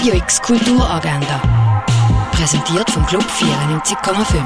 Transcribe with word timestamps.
Radio 0.00 0.14
X 0.14 0.40
Kulturagenda. 0.40 1.42
Präsentiert 2.32 2.90
vom 2.90 3.04
Club 3.04 3.22
94,5. 3.22 4.42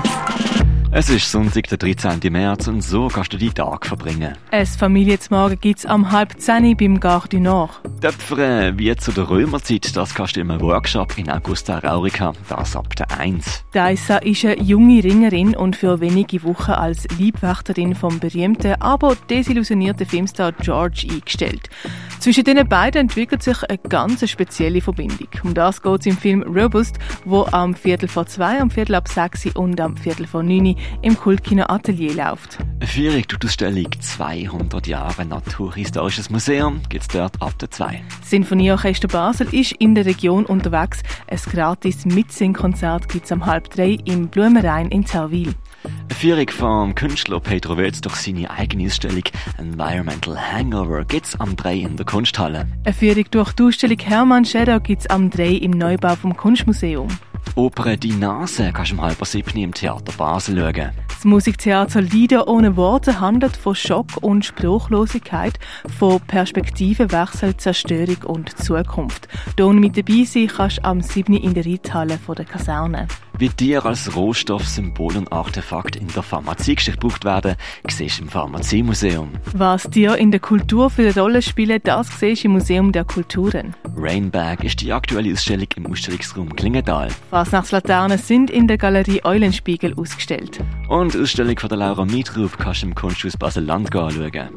Es 0.90 1.08
ist 1.08 1.30
Sonntag, 1.30 1.68
der 1.68 1.78
13. 1.78 2.18
März 2.32 2.66
und 2.66 2.82
so 2.82 3.06
kannst 3.06 3.32
du 3.32 3.36
die 3.36 3.50
Tag 3.50 3.86
verbringen. 3.86 4.36
Ein 4.50 4.66
Familienzmorgen 4.66 5.60
gibt 5.60 5.78
es 5.78 5.86
am 5.86 6.10
halb 6.10 6.40
zehn 6.40 6.76
beim 6.76 6.98
Gare 6.98 7.28
du 7.28 7.38
Nord. 7.38 7.70
Töpfern 8.04 8.78
wie 8.78 8.94
zu 8.96 9.12
der 9.12 9.30
Römerzeit, 9.30 9.96
das 9.96 10.14
kannst 10.14 10.36
du 10.36 10.40
im 10.40 10.60
Workshop 10.60 11.16
in 11.16 11.30
Augusta 11.30 11.78
Raurica, 11.78 12.34
das 12.50 12.76
ab 12.76 12.94
der 12.96 13.10
1. 13.18 13.64
Daisa 13.72 14.18
ist 14.18 14.44
eine 14.44 14.60
junge 14.60 15.02
Ringerin 15.02 15.56
und 15.56 15.74
für 15.74 16.00
wenige 16.00 16.42
Wochen 16.42 16.72
als 16.72 17.08
Liebwächterin 17.16 17.94
vom 17.94 18.20
berühmten, 18.20 18.74
aber 18.74 19.16
desillusionierten 19.30 20.04
Filmstar 20.04 20.52
George 20.52 21.06
eingestellt. 21.10 21.70
Zwischen 22.18 22.44
den 22.44 22.68
beiden 22.68 23.02
entwickelt 23.02 23.42
sich 23.42 23.62
eine 23.64 23.78
ganz 23.78 24.28
spezielle 24.28 24.82
Verbindung. 24.82 25.28
Um 25.42 25.54
das 25.54 25.80
geht 25.80 26.00
es 26.00 26.06
im 26.06 26.16
Film 26.16 26.42
Robust, 26.42 26.98
wo 27.24 27.46
am 27.52 27.74
Viertel 27.74 28.08
vor 28.08 28.26
zwei, 28.26 28.60
am 28.60 28.70
Viertel 28.70 28.96
ab 28.96 29.08
sechs 29.08 29.46
und 29.54 29.80
am 29.80 29.96
Viertel 29.96 30.26
vor 30.26 30.42
neun 30.42 30.76
im 31.00 31.18
Kultkino 31.18 31.64
Atelier 31.68 32.14
läuft. 32.14 32.58
Durch 32.80 32.94
die 32.94 33.46
Ausstellung 33.46 33.90
200 33.98 34.86
Jahre 34.86 35.24
Naturhistorisches 35.24 36.28
Museum 36.30 36.80
gibt 36.88 37.02
es 37.02 37.08
dort 37.08 37.40
ab 37.40 37.58
der 37.58 37.70
2. 37.70 37.93
Das 38.20 38.30
Sinfonieorchester 38.30 39.08
Basel 39.08 39.52
ist 39.52 39.72
in 39.72 39.94
der 39.94 40.06
Region 40.06 40.46
unterwegs. 40.46 41.02
Ein 41.28 41.38
gratis 41.38 42.04
Mitsingkonzert 42.06 43.08
gibt 43.08 43.24
es 43.26 43.32
am 43.32 43.46
halb 43.46 43.70
drei 43.70 43.98
im 44.04 44.28
Blumenrhein 44.28 44.88
in 44.88 45.04
Zerwil. 45.04 45.54
Eine 45.84 46.14
Führung 46.14 46.48
vom 46.48 46.94
Künstler 46.94 47.40
Pedro 47.40 47.76
Wölz 47.76 48.00
durch 48.00 48.16
seine 48.16 48.50
eigene 48.50 48.86
Ausstellung 48.86 49.24
Environmental 49.58 50.36
Hangover 50.38 51.04
gibt 51.04 51.26
es 51.26 51.40
am 51.40 51.56
3 51.56 51.76
in 51.76 51.96
der 51.96 52.06
Kunsthalle. 52.06 52.66
Eine 52.84 52.94
Führung 52.94 53.24
durch 53.30 53.52
die 53.52 53.62
Ausstellung 53.64 53.98
Hermann 53.98 54.44
gibt 54.44 55.00
es 55.02 55.06
am 55.08 55.30
3 55.30 55.48
im 55.48 55.72
Neubau 55.72 56.16
vom 56.16 56.36
Kunstmuseum. 56.36 57.08
Die 57.08 57.52
Oper 57.56 57.96
Die 57.96 58.12
Nase 58.12 58.72
kannst 58.72 58.92
du 58.92 58.96
um 58.96 59.02
halb 59.02 59.24
sieben 59.26 59.58
im 59.58 59.74
Theater 59.74 60.12
Basel 60.16 60.58
schauen. 60.58 61.03
Das 61.24 61.30
Musiktheater 61.30 62.02
Lieder 62.02 62.48
ohne 62.48 62.76
Worte 62.76 63.18
handelt 63.18 63.56
von 63.56 63.74
Schock 63.74 64.08
und 64.20 64.44
Spruchlosigkeit, 64.44 65.58
von 65.98 66.20
Perspektivenwechsel, 66.20 67.56
Zerstörung 67.56 68.24
und 68.26 68.58
Zukunft. 68.58 69.28
Hier 69.56 69.72
mit 69.72 69.96
dabei 69.96 70.24
sein 70.24 70.48
kannst 70.48 70.78
du 70.80 70.84
am 70.84 71.00
7. 71.00 71.32
in 71.32 71.54
der 71.54 71.64
Reithalle 71.64 72.18
der 72.36 72.44
Kaserne. 72.44 73.08
Wie 73.36 73.48
Tiere 73.48 73.88
als 73.88 74.14
Rohstoff, 74.14 74.66
Symbol 74.68 75.16
und 75.16 75.32
Artefakt 75.32 75.96
in 75.96 76.06
der 76.08 76.22
Pharmaziegeschichte 76.22 77.00
gebraucht 77.00 77.24
werden, 77.24 77.56
siehst 77.90 78.18
du 78.18 78.22
im 78.22 78.28
Pharmaziemuseum. 78.28 79.30
Was 79.52 79.84
dir 79.84 80.16
in 80.16 80.30
der 80.30 80.38
Kultur 80.38 80.88
für 80.88 81.02
eine 81.02 81.14
Rolle 81.14 81.42
spielt, 81.42 81.86
das 81.88 82.20
siehst 82.20 82.44
du 82.44 82.48
im 82.48 82.52
Museum 82.52 82.92
der 82.92 83.04
Kulturen. 83.04 83.74
Rainbag 83.96 84.62
ist 84.62 84.80
die 84.80 84.92
aktuelle 84.92 85.32
Ausstellung 85.32 85.66
im 85.74 85.86
Ausstellungsraum 85.86 86.54
Klingenthal. 86.54 87.08
Fasnachtslaternen 87.30 88.18
sind 88.18 88.50
in 88.50 88.68
der 88.68 88.78
Galerie 88.78 89.24
Eulenspiegel 89.24 89.94
ausgestellt. 89.94 90.60
Und 90.88 91.14
die 91.14 91.18
Ausstellung 91.18 91.58
von 91.58 91.68
der 91.68 91.78
Laura 91.78 92.04
Mietrub 92.04 92.56
kannst 92.56 92.82
du 92.82 92.86
im 92.86 92.94
Kunsthaus 92.94 93.36
Basel-Land 93.36 93.94
anschauen. 93.96 94.50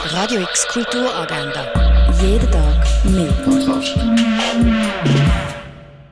Radio 0.00 0.40
X 0.40 0.66
Kulturagenda. 0.68 2.10
Jeden 2.22 2.50
Tag 2.50 3.04
mehr. 3.04 3.53